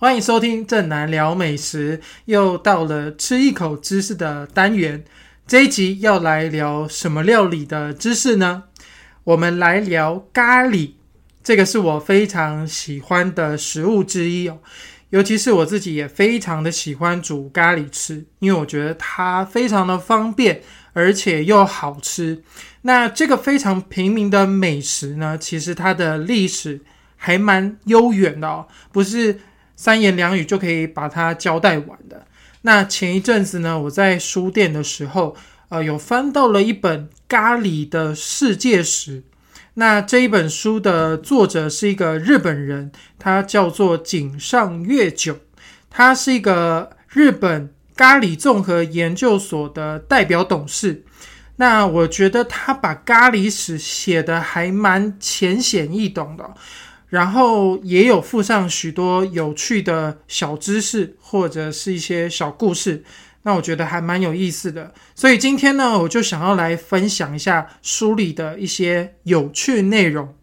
[0.00, 5.02] 欢迎收听正南聊美食，又到了吃一口知识的单元。
[5.44, 8.62] 这一集要来聊什么料理的知识呢？
[9.24, 10.92] 我们来聊咖喱，
[11.42, 14.60] 这个是我非常喜欢的食物之一哦。
[15.10, 20.62] 尤其是我自己也非常的喜欢煮咖喱吃，因为我觉得它非常的方便，
[20.92, 22.40] 而且又好吃。
[22.82, 26.80] 那这个非常平民的美食呢，其实它的历史
[27.16, 29.40] 还蛮悠远的哦，不是。
[29.78, 32.26] 三言两语就可以把它交代完的。
[32.62, 35.36] 那前一阵子呢，我在书店的时候，
[35.68, 39.22] 呃，有翻到了一本咖喱的世界史。
[39.74, 45.38] 那这一本书的作者是一个日本人，他叫做井上月久，
[45.88, 51.04] 他是一个日本咖喱综合研究所的代表董事。
[51.54, 56.52] 那我觉得他把咖喱史写的还蛮浅显易懂的。
[57.08, 63.02] 然后也有附上许多有趣的小知识，或者是一些小故事，
[63.42, 64.92] 那我觉得还蛮有意思的。
[65.14, 70.34] 所以今天呢，我就想要来分享一下书里的一些有趣内容。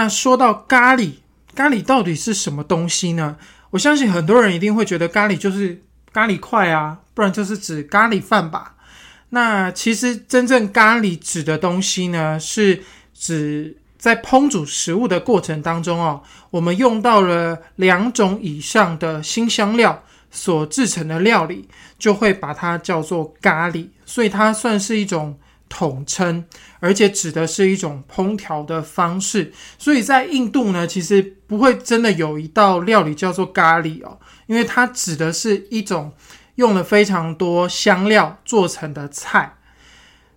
[0.00, 1.16] 那说到咖喱，
[1.54, 3.36] 咖喱到底是什么东西呢？
[3.68, 5.78] 我相信很多人一定会觉得咖喱就是
[6.10, 8.76] 咖喱块啊，不然就是指咖喱饭吧。
[9.28, 25.38] 那其实真正咖喱指的东西呢，是指在烹煮食物的过程当中哦，我们用到了两种以上的新香料所制成的料理，就会把它叫做咖喱，所以它算是一种。
[25.70, 26.44] 统称，
[26.80, 36.12] 而且指的是一种烹调的方式，所以在印度呢，其实不会真的有一道料理叫做咖喱哦，因为它指的是一种
[36.56, 39.54] 用了非常多香料做成的菜。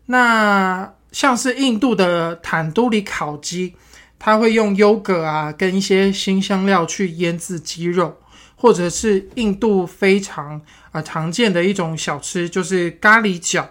[0.06, 3.74] 那像是印度的坦都里烤鸡，
[4.20, 8.18] 它会用优格啊跟一些新香料去腌制鸡肉，
[8.56, 10.62] 或者是印度非常
[10.92, 13.66] 啊常见的一种小吃，就是咖喱饺。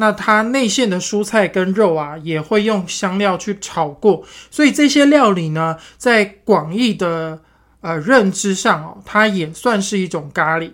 [0.00, 7.40] 那它内馅的蔬菜跟肉啊，也会用香料去炒过，所以这些料理呢，在广义的
[7.80, 10.70] 呃认知上哦，它也算是一种咖喱。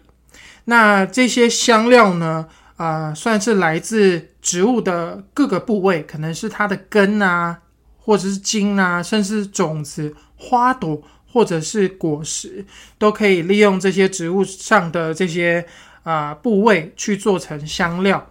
[0.67, 2.47] 那这些香料呢，
[2.77, 7.61] 啊，算是来自植物的各个部位，可能是它的根啊，
[7.97, 11.03] 或者是茎啊，甚至种子、花朵
[11.33, 12.67] 或者是果实，
[12.99, 15.67] 都可以利用这些植物上的这些
[16.03, 18.31] 啊部位去做成香料。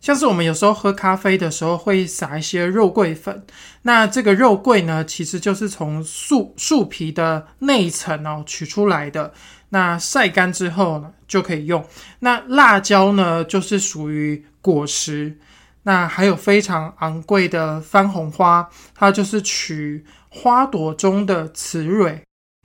[0.00, 3.44] 像是我们有时候喝咖啡的时候会撒一些肉桂粉，
[3.82, 9.32] 那这个肉桂呢，其实就是从树树皮的内层哦取出来的，
[9.70, 11.84] 那晒干之后呢就可以用。
[12.20, 15.36] 那辣椒呢，就是属于果实，
[15.82, 22.22] 那还有非常昂贵的番红花，它就是取花朵中的雌蕊，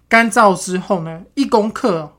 [0.07, 2.17] 干燥之后呢，一公克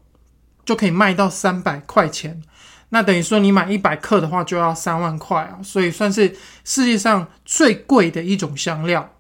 [0.64, 2.42] 就可以卖到三百块钱。
[2.90, 6.32] 那等于说，你买一百克的话就要三万块啊，所以算是
[6.64, 9.10] 世界上最贵的一种香料。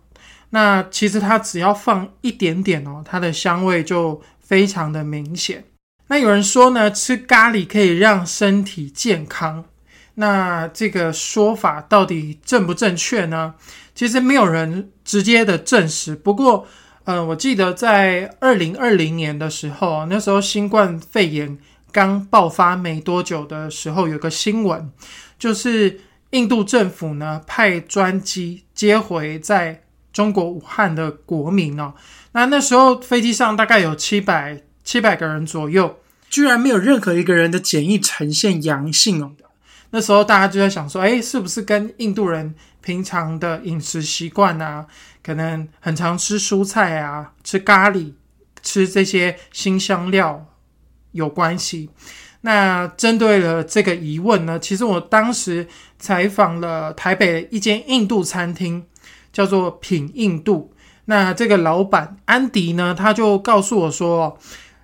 [0.50, 5.64] 那其实它只要放一点点哦，它的香味就非常的明显。
[6.06, 9.64] 那有人说呢，吃咖喱可以让身体健康，
[10.14, 13.54] 那这个说法到底正不正确呢？
[13.96, 16.14] 其实没有人直接的证实。
[16.14, 16.64] 不过，
[17.04, 21.58] 呃，我记得在二零二零年的时候，那时候新冠肺炎。
[21.94, 24.90] 刚爆发没多久的时候，有个新闻，
[25.38, 26.00] 就是
[26.30, 31.94] 印度政府呢派专机接回在中国武汉的国民哦。
[32.32, 39.30] 那那时候飞机上大概有七百七百个人左右，居然没有任何一个人的检疫呈现阳性哦。
[39.90, 44.84] 那时候大家就在想说，哎，是不是跟印度人平常的饮食习惯啊，
[45.22, 48.14] 可能很常吃蔬菜啊，吃咖喱，
[48.60, 50.44] 吃这些新香料。
[51.14, 51.88] 有关系。
[52.42, 55.66] 那针对了这个疑问呢，其实我当时
[55.98, 58.84] 采访了台北一间印度餐厅，
[59.32, 60.70] 叫做品印度。
[61.06, 64.38] 那这个老板安迪呢，他就告诉我说，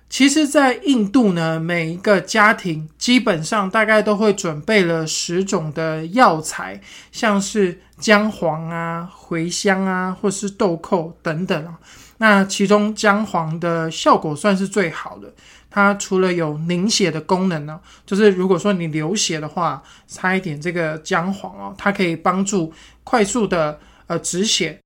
[0.09, 6.81] 其实，在印度呢，每一个家庭基本上大概都会准备了十种的药材，
[7.11, 11.79] 像是姜黄啊、茴香啊，或是豆蔻等等啊。
[12.17, 15.33] 那其中姜黄的效果算是最好的。
[15.71, 22.73] 它除了有凝血的功能呢，就是如果说你流血的话，擦一点这个姜黄哦，它可以帮助
[23.05, 24.77] 快速的呃止血。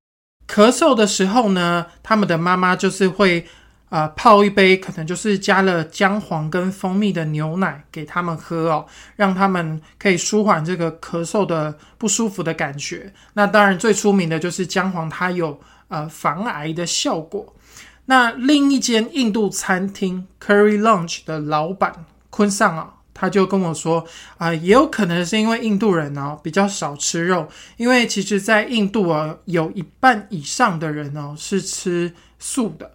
[0.48, 3.44] 咳嗽的时候呢，他们的妈妈就是会
[3.90, 8.86] 呃泡一杯，可能就是加了姜黄跟蜂蜜的牛奶给他们喝哦，
[9.16, 13.12] 让他们可以舒缓这个咳嗽的不舒服的感觉。
[13.34, 17.55] 那当然最出名的就是姜黄，它有呃防癌的效果。
[18.06, 22.92] 那另一间印度餐厅 Curry Lounge 的老板坤尚啊。
[23.18, 24.06] 他就跟我说
[24.38, 27.48] 啊，也有可能是因为印度人呢比较少吃肉，
[27.78, 32.92] 因为其实，在印度啊，有一半以上的人哦是吃素的。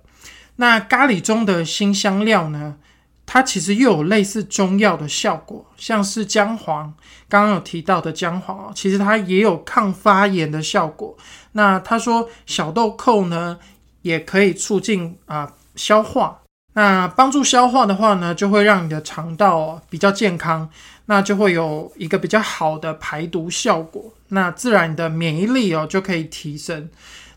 [0.56, 2.76] 那咖喱中的新香料呢，
[3.24, 6.92] 它其实又有类似中药的效果，像是姜黄，
[7.26, 11.16] 刚刚有提到的姜黄哦，其实它也有抗发炎的效果。
[11.52, 13.58] 那他说小豆蔻呢，
[14.02, 16.38] 也可以促进啊消化。
[16.74, 20.70] 那帮助消化的话呢，就会让你的肠道比较健康，
[21.06, 24.14] 那就会有一个比较好的排毒效果。
[24.28, 26.88] 那自然的免疫力哦就可以提升。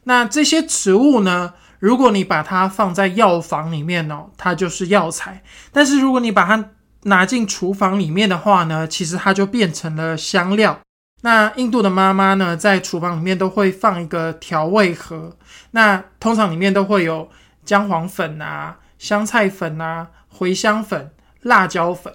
[0.03, 6.69] 那这些植物呢，如果你把它放在药房里面哦，它就是药材；但是如果你把它
[7.03, 10.79] 拿进厨房里面的话呢，其实它就变成了香料。
[11.23, 15.35] 那印度的妈妈呢，在厨房里面都会放一个调味盒，
[15.71, 17.29] 那通常里面都会有
[17.65, 18.77] 姜黄粉啊。
[18.99, 21.11] 香菜粉啊，茴香粉、
[21.41, 22.13] 辣椒粉，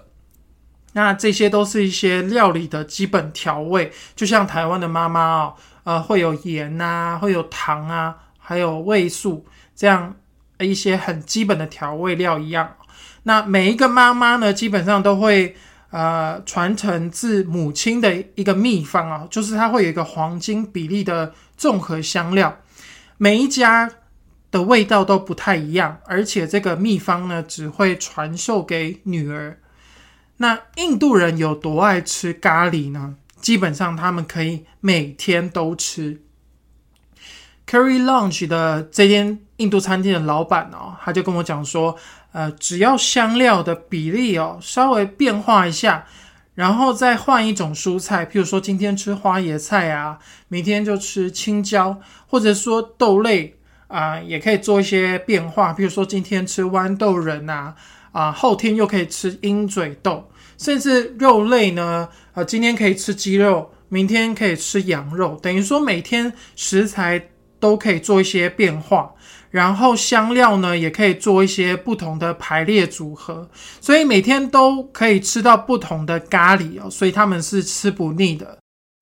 [0.93, 3.91] 那这些都是一些料理的基本调味。
[4.15, 5.53] 就像台湾的妈妈哦，
[5.83, 9.45] 呃，会有盐啊，会有糖啊，还有味素
[9.75, 10.15] 这样
[10.57, 12.75] 一些很基本的调味料一样。
[13.21, 15.55] 那每一个妈妈呢，基本上都会
[15.91, 22.57] 呃传承自母亲的一个秘方啊，就是它会有一个黄金比例的综合香料，
[23.17, 23.91] 每一家。
[24.51, 29.59] 的味道都不太一样，而且这个秘方呢，只会传授给女儿。
[30.37, 33.15] 那印度人有多爱吃咖喱呢？
[33.39, 36.23] 基本上他们可以每天都吃。
[37.67, 41.95] Curry Lounge 的这间印度餐厅的老板哦，他就跟我讲说，
[42.31, 46.05] 呃，只要香料的比例哦稍微变化一下，
[46.55, 53.55] 然后再换一种蔬菜，譬如说今天吃花椰菜啊，明天就吃青椒，或者说豆类。
[53.89, 57.73] 啊，也可以做一些变化，比如说今天吃豌豆仁啊，
[58.11, 60.29] 啊，后天又可以吃鹰嘴豆，
[60.59, 67.29] 甚至肉类呢，啊，今天可以吃鸡肉，明天可以吃羊肉，等于说每天食材
[67.59, 69.13] 都可以做一些变化，
[69.51, 73.49] 然后香料呢也可以做一些不同的排列组合，
[73.81, 78.57] 所以每天都可以吃到不同的咖喱哦，所以他们是吃不腻的。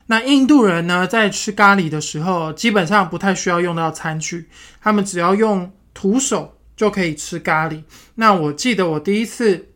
[0.07, 4.47] 那印度人呢，在吃咖喱的时候，基本上不太需要用到餐具，
[4.81, 7.83] 他们只要用徒手就可以吃咖喱。
[8.15, 9.67] 那我记得我第一次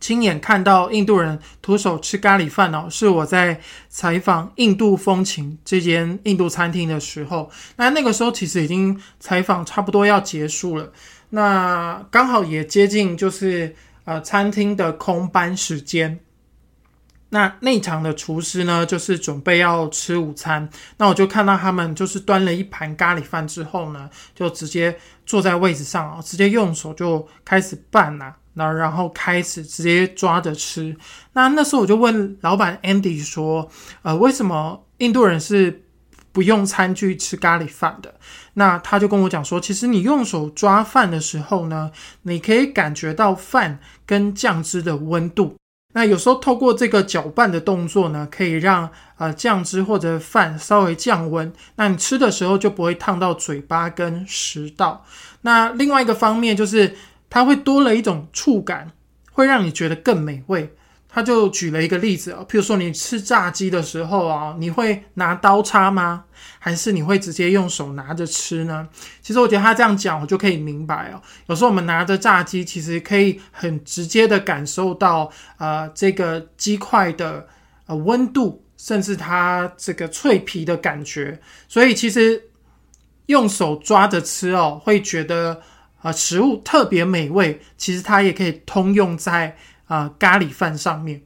[0.00, 7.50] 亲眼看到印度人徒手吃咖喱饭哦，是我在采访印度风情这间印度餐厅的时候。
[7.76, 10.92] 那那个时候其实已经采访差不多要结束了，
[11.30, 16.20] 那刚好也接近就是呃餐厅的空班时间。
[17.30, 20.66] 那内场的厨师呢，就是准备要吃午餐。
[20.96, 24.96] 那我就看到他们就是端了一盘咖喱饭之后呢，就直接
[25.26, 30.96] 坐在位置上啊，直接用手就开始拌呐，那然后开始直接抓着吃。
[31.34, 33.70] 那那时候我就问老板 Andy 说，
[34.02, 35.84] 呃，为什么印度人是
[36.32, 38.14] 不用餐具吃咖喱饭的？
[38.54, 41.90] 那他就跟我讲说，其实你用手抓饭的时候呢，
[42.22, 45.54] 你可以感觉到饭跟酱汁的温度。
[45.92, 55.06] 那有时候透过这个搅拌的动作呢，可以让呃酱汁或者饭稍微降温，那你吃的时候就不会烫到嘴巴跟食道。
[55.40, 56.94] 那另外一个方面就是
[57.36, 58.92] 它会多了一种触感，
[59.30, 60.74] 会让你觉得更美味。
[61.06, 66.24] 他就举了一个例子啊，譬如说你吃炸鸡的时候啊，你会拿刀叉吗？
[66.58, 68.88] 还是你会直接用手拿着吃呢？
[69.20, 71.20] 其实我觉得他这样讲，我就可以明白哦。
[71.48, 77.46] 有时候我们拿着炸鸡，其实可以很直接的感受到呃这个鸡块的
[77.84, 81.38] 呃温度，甚至它这个脆皮的感觉。
[81.68, 82.42] 所以其实
[83.26, 85.60] 用手抓着吃哦，会觉得
[86.06, 87.60] 啊食物特别美味。
[87.76, 89.56] 其实它也可以通用在。
[89.88, 91.22] 啊，咖喱饭上面，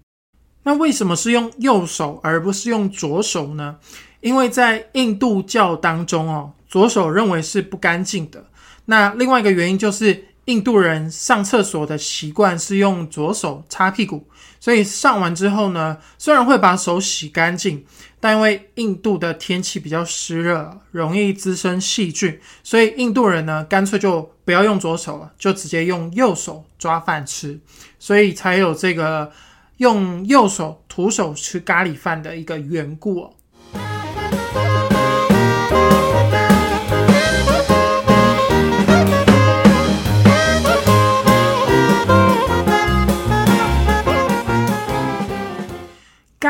[0.65, 3.79] 那为什么是用右手而不是用左手呢？
[4.21, 8.45] 因为在印度教当中哦，左手认为是不干净的。
[8.85, 14.27] 那另外一个原因就是，印度人上厕所的习惯是用左手擦屁股，
[14.59, 17.85] 所以上完之后呢，虽然会把手洗干净，
[18.19, 27.57] 但因为印度的天气比较湿热，容易滋生细菌，所以印度人呢，干脆就不要用左手了，就直接用右手抓饭吃。
[28.01, 29.31] 所以才有这个
[29.77, 33.33] 用右手徒手吃咖喱饭的一个缘故。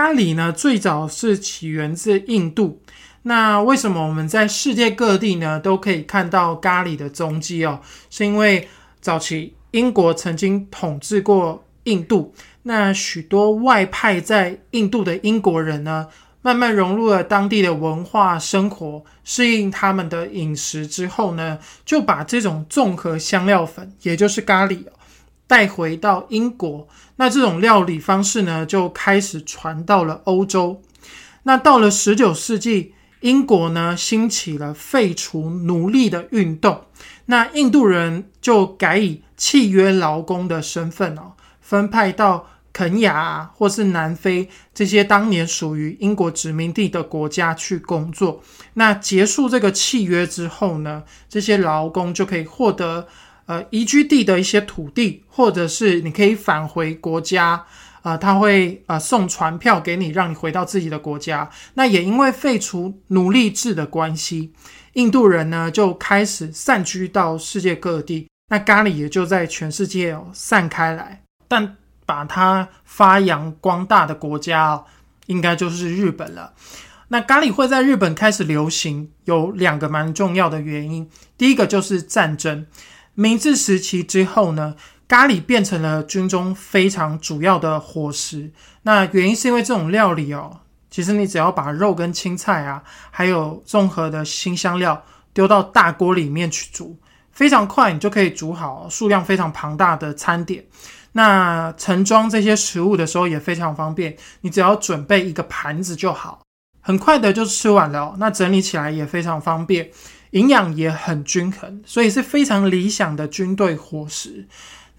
[0.01, 2.81] 咖喱呢，最早是起源自印度。
[3.25, 7.81] 那为什么我们在世界各地呢都可以看到咖喱的踪迹哦？
[8.09, 8.67] 是因为
[9.03, 16.07] 早期英国曾经统治过印度，那许多外派在印度的英国人呢，
[16.41, 24.93] 慢慢融入了当地的文化生活，适应他们的饮食之后呢，就把这种综合香料粉，也就是咖喱哦，
[25.51, 26.87] 带回到英国。
[27.17, 30.81] 那这种料理方式呢，就开始传到了欧洲。
[31.43, 32.95] 那到了十九世纪。
[33.21, 36.87] 英国呢兴起了废除奴隶的运动，
[37.27, 48.43] 那印度人就改以契约劳工的身份哦，分派到肯雅或是南非这些当年属于英国殖民地的国家去工作。
[48.73, 53.07] 那结束这个契约之后呢，这些劳工就可以获得
[53.51, 57.65] 呃移居地的一些土地，或者是你可以返回国家。
[58.03, 61.51] 啊，他会啊送船票给你，让你回到自己的国家。
[61.75, 64.55] 那也因为废除奴隶制的关系，
[64.95, 68.29] 印度人呢就开始散居到世界各地。
[68.49, 71.23] 那咖喱也就在全世界散开来。
[71.47, 71.77] 但
[72.07, 74.85] 把它发扬光大的国家哦，
[75.27, 76.55] 应该就是日本了。
[77.09, 81.07] 那咖喱会在日本开始流行，有两个蛮重要的原因。
[81.37, 82.67] 第一个就是战争，
[83.15, 84.75] 明治时期之后呢。
[85.11, 88.49] 咖喱变成了军中非常主要的伙食。
[88.83, 95.03] 那原因是因为这种料理哦，其实你只要把肉跟青菜啊，还有综合的新香料
[95.35, 96.97] 丢到大锅里面去煮，
[97.33, 100.65] 非常快，你就可以煮好数量非常庞大的餐点。
[101.11, 106.41] 那盛装这些食物的时候也非常方便，你只要准备一个盘子就好，
[106.81, 108.15] 很快的就吃完了。
[108.21, 109.91] 那整理起来也非常方便，
[110.31, 114.47] 营养也很均衡，所以是非常理想的军队伙食。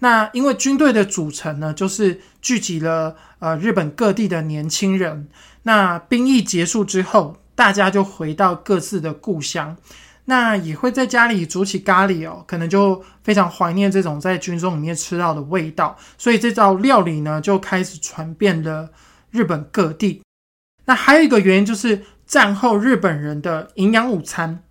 [0.00, 5.28] 那因为军队的组成呢，就是聚集了呃日本各地的年轻人。
[5.62, 9.76] 那兵役结束之后，大家就回到各自的故乡，
[10.24, 15.96] 那也会在家里煮起咖喱哦，可能就非常怀念这种在军中里面吃到的味道。
[16.18, 18.90] 所以这道料理呢，就开始传遍了
[19.30, 20.20] 日本各地。
[20.86, 24.64] 那还有一个原因就是战后日本人的营养午餐，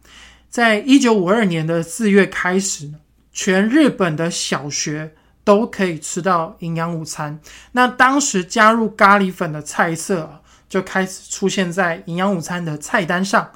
[0.52, 2.92] 在一九五二年的四月开始，
[3.32, 5.16] 全日本的小学。
[5.44, 7.40] 都可以吃到营养午餐。
[7.72, 10.40] 那当时加入咖喱粉的菜色
[10.70, 13.50] 就开始出现在营养午餐的菜单上。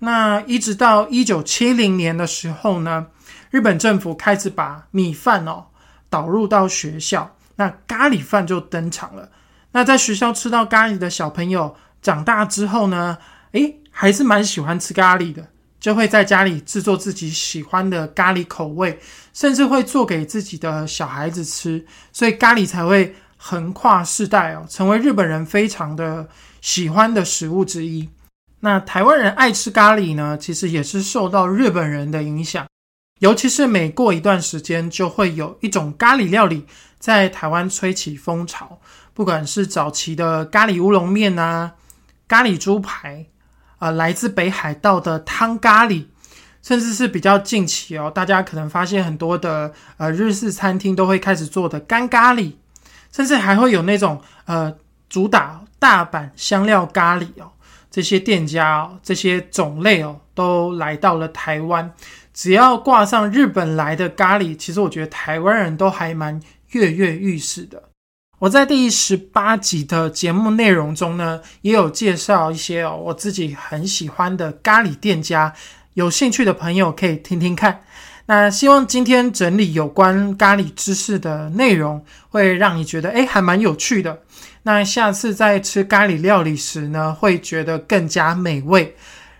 [0.00, 3.06] 那一直到一九七零年的时候呢，
[3.50, 5.66] 日本政府开始把米饭哦
[6.10, 9.30] 导入到学校，那咖喱饭就登场了。
[9.70, 13.16] 那在学校吃到咖喱的小朋友长大之后呢，
[13.52, 15.46] 诶，还是蛮喜欢吃咖喱的。
[15.80, 18.98] 就会在家里制作自己喜欢的咖喱口味，
[19.32, 26.28] 甚至会做给自己的小孩子吃，所以咖喱才会横跨世代哦，成为日本人非常的
[26.60, 28.08] 喜欢的食物之一。
[28.60, 32.66] 那台湾人爱吃咖喱呢，其实也是受到日本人的影响，
[33.20, 36.66] 尤其是每过一段时间，就会有一种咖喱料理
[36.98, 38.80] 在台湾吹起风潮，
[39.14, 41.74] 不管是早期的咖喱乌龙面啊，
[42.26, 43.26] 咖喱猪排。
[43.78, 46.04] 啊，来自北海道的汤咖喱，
[46.62, 52.52] 甚至是比较近期哦，大家可能发现很多的呃日式餐厅都会开始做的干咖喱，
[53.12, 54.74] 甚至还会有那种呃
[55.08, 57.50] 主打大阪香料咖喱哦，
[57.90, 61.92] 这些店家哦，这些种类哦，都来到了台湾。
[62.34, 67.82] 只要挂上日本来的咖喱，其实我觉得台湾人都还蛮跃跃欲试的。
[68.40, 75.52] 我在第十八集的节目内容中呢，也有介绍一些哦，我自己很喜欢的咖喱店家，
[75.94, 77.80] 有兴趣的朋友可以听听看。
[78.26, 84.20] 那希望今天整理有关咖喱知识的内容，会让你觉得诶还蛮有趣的。
[84.62, 88.94] 那下次在吃咖喱料理时呢，会觉得更加美味。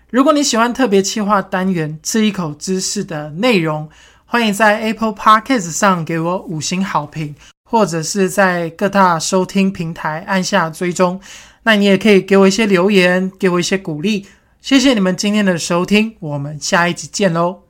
[0.09, 3.89] 如果你喜欢特别企划单元吃一口知识的内容，
[4.25, 7.33] 欢迎在 Apple Podcast 上给我五星好评。
[7.69, 11.21] 或者是在各大收听平台按下追踪，
[11.63, 14.25] 那你也可以给我一些留言，给我一些鼓励。
[14.59, 17.68] 谢谢你们今天的收听，我们下一集见喽。